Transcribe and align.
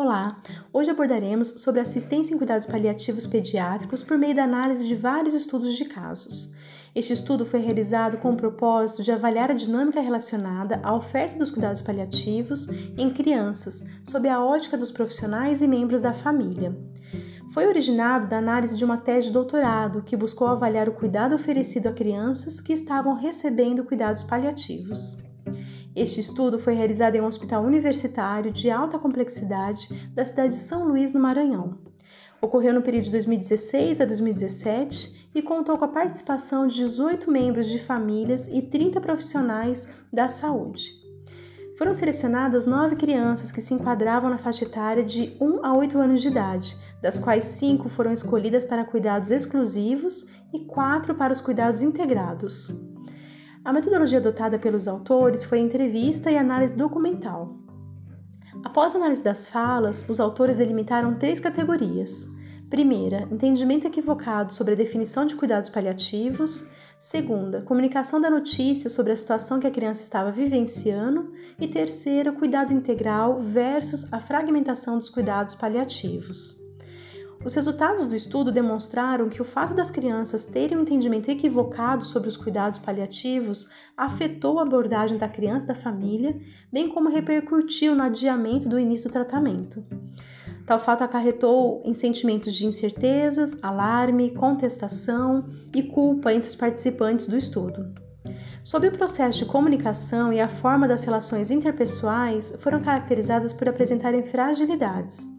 Olá! 0.00 0.40
Hoje 0.72 0.92
abordaremos 0.92 1.60
sobre 1.60 1.80
assistência 1.80 2.32
em 2.32 2.38
cuidados 2.38 2.66
paliativos 2.66 3.26
pediátricos 3.26 4.00
por 4.00 4.16
meio 4.16 4.32
da 4.32 4.44
análise 4.44 4.86
de 4.86 4.94
vários 4.94 5.34
estudos 5.34 5.74
de 5.74 5.86
casos. 5.86 6.54
Este 6.94 7.12
estudo 7.12 7.44
foi 7.44 7.58
realizado 7.58 8.16
com 8.18 8.30
o 8.30 8.36
propósito 8.36 9.02
de 9.02 9.10
avaliar 9.10 9.50
a 9.50 9.54
dinâmica 9.54 10.00
relacionada 10.00 10.78
à 10.84 10.94
oferta 10.94 11.36
dos 11.36 11.50
cuidados 11.50 11.80
paliativos 11.80 12.68
em 12.96 13.10
crianças, 13.12 13.84
sob 14.04 14.28
a 14.28 14.40
ótica 14.40 14.78
dos 14.78 14.92
profissionais 14.92 15.62
e 15.62 15.66
membros 15.66 16.00
da 16.00 16.12
família. 16.12 16.78
Foi 17.52 17.66
originado 17.66 18.28
da 18.28 18.38
análise 18.38 18.78
de 18.78 18.84
uma 18.84 18.98
tese 18.98 19.26
de 19.26 19.32
doutorado 19.32 20.02
que 20.02 20.16
buscou 20.16 20.46
avaliar 20.46 20.88
o 20.88 20.92
cuidado 20.94 21.34
oferecido 21.34 21.88
a 21.88 21.92
crianças 21.92 22.60
que 22.60 22.72
estavam 22.72 23.14
recebendo 23.14 23.82
cuidados 23.82 24.22
paliativos. 24.22 25.16
Este 26.00 26.20
estudo 26.20 26.60
foi 26.60 26.74
realizado 26.74 27.16
em 27.16 27.20
um 27.20 27.26
hospital 27.26 27.64
universitário 27.64 28.52
de 28.52 28.70
alta 28.70 29.00
complexidade 29.00 29.88
da 30.14 30.24
cidade 30.24 30.54
de 30.54 30.60
São 30.60 30.86
Luís, 30.86 31.12
no 31.12 31.18
Maranhão. 31.18 31.76
Ocorreu 32.40 32.72
no 32.72 32.82
período 32.82 33.06
de 33.06 33.10
2016 33.10 34.00
a 34.00 34.04
2017 34.04 35.32
e 35.34 35.42
contou 35.42 35.76
com 35.76 35.84
a 35.84 35.88
participação 35.88 36.68
de 36.68 36.76
18 36.76 37.28
membros 37.32 37.66
de 37.68 37.80
famílias 37.80 38.46
e 38.46 38.62
30 38.62 39.00
profissionais 39.00 39.88
da 40.12 40.28
saúde. 40.28 40.92
Foram 41.76 41.92
selecionadas 41.94 42.64
nove 42.64 42.94
crianças 42.94 43.50
que 43.50 43.60
se 43.60 43.74
enquadravam 43.74 44.30
na 44.30 44.38
faixa 44.38 44.66
etária 44.66 45.02
de 45.02 45.36
1 45.40 45.66
a 45.66 45.76
8 45.76 45.98
anos 45.98 46.22
de 46.22 46.28
idade, 46.28 46.76
das 47.02 47.18
quais 47.18 47.44
cinco 47.44 47.88
foram 47.88 48.12
escolhidas 48.12 48.62
para 48.62 48.84
cuidados 48.84 49.32
exclusivos 49.32 50.28
e 50.54 50.60
quatro 50.60 51.16
para 51.16 51.32
os 51.32 51.40
cuidados 51.40 51.82
integrados. 51.82 52.97
A 53.64 53.72
metodologia 53.72 54.18
adotada 54.18 54.58
pelos 54.58 54.88
autores 54.88 55.44
foi 55.44 55.58
entrevista 55.58 56.30
e 56.30 56.38
análise 56.38 56.76
documental. 56.76 57.56
Após 58.64 58.94
a 58.94 58.98
análise 58.98 59.22
das 59.22 59.46
falas, 59.46 60.08
os 60.08 60.20
autores 60.20 60.56
delimitaram 60.56 61.18
três 61.18 61.38
categorias. 61.38 62.28
Primeira, 62.70 63.26
entendimento 63.30 63.86
equivocado 63.86 64.52
sobre 64.52 64.74
a 64.74 64.76
definição 64.76 65.24
de 65.24 65.36
cuidados 65.36 65.70
paliativos. 65.70 66.68
Segunda, 66.98 67.62
comunicação 67.62 68.20
da 68.20 68.30
notícia 68.30 68.90
sobre 68.90 69.12
a 69.12 69.16
situação 69.16 69.58
que 69.58 69.66
a 69.66 69.70
criança 69.70 70.02
estava 70.02 70.30
vivenciando. 70.30 71.32
E 71.58 71.66
terceira, 71.66 72.32
cuidado 72.32 72.72
integral 72.72 73.40
versus 73.40 74.12
a 74.12 74.20
fragmentação 74.20 74.98
dos 74.98 75.08
cuidados 75.08 75.54
paliativos. 75.54 76.67
Os 77.48 77.54
resultados 77.54 78.04
do 78.04 78.14
estudo 78.14 78.52
demonstraram 78.52 79.30
que 79.30 79.40
o 79.40 79.44
fato 79.44 79.72
das 79.72 79.90
crianças 79.90 80.44
terem 80.44 80.76
um 80.76 80.82
entendimento 80.82 81.30
equivocado 81.30 82.04
sobre 82.04 82.28
os 82.28 82.36
cuidados 82.36 82.76
paliativos 82.76 83.70
afetou 83.96 84.58
a 84.58 84.64
abordagem 84.64 85.16
da 85.16 85.30
criança 85.30 85.64
e 85.64 85.68
da 85.68 85.74
família, 85.74 86.38
bem 86.70 86.90
como 86.90 87.08
repercutiu 87.08 87.94
no 87.94 88.02
adiamento 88.02 88.68
do 88.68 88.78
início 88.78 89.08
do 89.08 89.14
tratamento. 89.14 89.82
Tal 90.66 90.78
fato 90.78 91.02
acarretou 91.02 91.80
em 91.86 91.94
sentimentos 91.94 92.52
de 92.52 92.66
incertezas, 92.66 93.56
alarme, 93.62 94.30
contestação 94.30 95.46
e 95.74 95.82
culpa 95.82 96.34
entre 96.34 96.50
os 96.50 96.54
participantes 96.54 97.28
do 97.28 97.38
estudo. 97.38 97.94
Sob 98.62 98.86
o 98.86 98.92
processo 98.92 99.38
de 99.38 99.46
comunicação 99.46 100.30
e 100.34 100.38
a 100.38 100.50
forma 100.50 100.86
das 100.86 101.02
relações 101.02 101.50
interpessoais 101.50 102.54
foram 102.60 102.82
caracterizadas 102.82 103.54
por 103.54 103.70
apresentarem 103.70 104.22
fragilidades. 104.22 105.37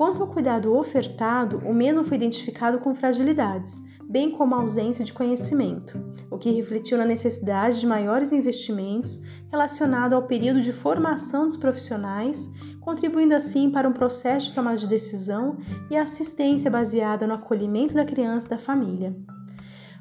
Quanto 0.00 0.22
ao 0.22 0.28
cuidado 0.28 0.74
ofertado, 0.74 1.58
o 1.58 1.74
mesmo 1.74 2.02
foi 2.04 2.16
identificado 2.16 2.78
com 2.78 2.94
fragilidades, 2.94 3.84
bem 4.02 4.30
como 4.30 4.54
a 4.54 4.58
ausência 4.62 5.04
de 5.04 5.12
conhecimento, 5.12 6.02
o 6.30 6.38
que 6.38 6.50
refletiu 6.50 6.96
na 6.96 7.04
necessidade 7.04 7.78
de 7.78 7.86
maiores 7.86 8.32
investimentos 8.32 9.22
relacionado 9.50 10.14
ao 10.14 10.22
período 10.22 10.62
de 10.62 10.72
formação 10.72 11.46
dos 11.46 11.58
profissionais, 11.58 12.50
contribuindo 12.80 13.34
assim 13.34 13.70
para 13.70 13.86
um 13.86 13.92
processo 13.92 14.46
de 14.46 14.54
tomada 14.54 14.78
de 14.78 14.88
decisão 14.88 15.58
e 15.90 15.98
assistência 15.98 16.70
baseada 16.70 17.26
no 17.26 17.34
acolhimento 17.34 17.92
da 17.92 18.06
criança 18.06 18.46
e 18.46 18.50
da 18.50 18.58
família. 18.58 19.14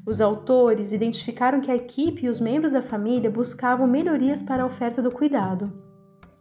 Os 0.06 0.22
autores 0.22 0.94
identificaram 0.94 1.60
que 1.60 1.72
a 1.72 1.76
equipe 1.76 2.26
e 2.26 2.30
os 2.30 2.40
membros 2.40 2.72
da 2.72 2.82
família 2.82 3.30
buscavam 3.30 3.86
melhorias 3.86 4.42
para 4.42 4.64
a 4.64 4.66
oferta 4.66 5.02
do 5.02 5.12
cuidado 5.12 5.89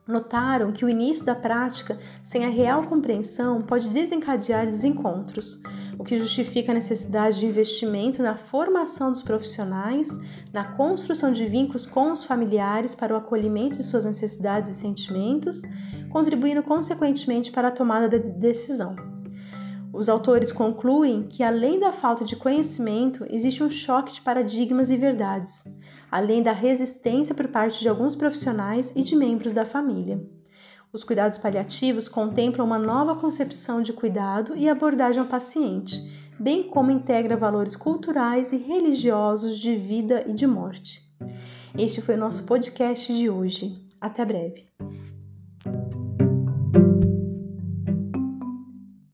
notaram 0.09 0.73
que 0.73 0.87
o 0.87 0.89
início 0.89 1.27
da 1.27 1.35
prática 1.35 1.99
sem 2.23 2.47
a 2.47 2.49
real 2.49 2.85
compreensão 2.85 3.61
pode 3.61 3.91
desencadear 3.91 4.65
desencontros, 4.65 5.63
o 5.99 6.03
que 6.03 6.17
justifica 6.17 6.73
a 6.73 6.75
necessidade 6.75 7.41
de 7.41 7.47
investimento 7.47 8.23
na 8.23 8.35
formação 8.35 9.13
dos 9.13 9.23
profissionais, 9.23 10.19
na 10.51 10.65
construção 10.65 11.31
de 11.31 11.45
vínculos 11.45 11.85
com 11.85 12.11
os 12.11 12.25
familiares 12.25 12.95
para 12.95 13.13
o 13.13 13.19
acolhimento 13.19 13.77
de 13.77 13.83
suas 13.83 14.07
necessidades 14.07 14.71
e 14.71 14.75
sentimentos, 14.75 15.61
contribuindo 16.09 16.63
consequentemente 16.63 17.53
para 17.53 17.69
a 17.69 17.73
tomada 17.73 18.09
de 18.09 18.19
decisão. 18.19 19.18
Os 19.99 20.09
autores 20.09 20.53
concluem 20.53 21.25
que, 21.25 21.43
além 21.43 21.81
da 21.81 21.91
falta 21.91 22.25
de 22.25 22.37
conhecimento, 22.37 23.27
existe 23.29 23.65
um 23.65 23.69
choque 23.69 24.13
de 24.13 24.21
paradigmas 24.21 24.91
e 24.91 24.97
verdades, 24.97 25.65
além 26.09 26.41
da 26.41 26.53
resistência 26.53 27.35
por 27.35 27.49
parte 27.49 27.81
de 27.81 27.89
alguns 27.89 28.15
profissionais 28.15 28.93
e 28.95 29.03
de 29.03 29.17
membros 29.17 29.53
da 29.53 29.65
família. 29.65 30.25
Os 30.93 31.03
cuidados 31.03 31.37
paliativos 31.37 32.09
contemplam 32.09 32.65
uma 32.65 32.79
nova 32.79 33.17
concepção 33.17 33.83
de 33.83 33.93
cuidado 33.93 34.55
e 34.57 34.69
abordagem 34.69 35.21
ao 35.21 35.27
paciente, 35.27 36.01
bem 36.39 36.63
como 36.63 36.93
integra 36.93 37.37
valores 37.37 37.75
culturais 37.75 38.53
e 38.53 38.57
religiosos 38.57 39.59
de 39.59 39.75
vida 39.75 40.23
e 40.29 40.33
de 40.33 40.47
morte. 40.47 41.03
Este 41.77 42.01
foi 42.01 42.15
o 42.15 42.19
nosso 42.19 42.47
podcast 42.47 43.13
de 43.13 43.29
hoje. 43.29 43.77
Até 44.01 44.25
breve. 44.25 44.65